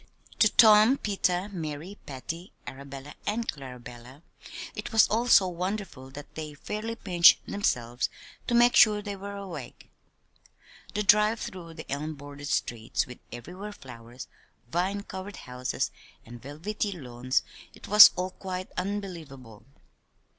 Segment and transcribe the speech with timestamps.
[0.39, 4.23] To Tom, Peter, Mary, Patty, Arabella, and Clarabella,
[4.73, 8.09] it was all so wonderful that they fairly pinched themselves
[8.47, 9.91] to make sure they were awake.
[10.95, 14.27] The drive through the elm bordered streets with everywhere flowers,
[14.71, 15.91] vine covered houses,
[16.25, 17.43] and velvety lawns
[17.75, 19.67] it was all quite unbelievable.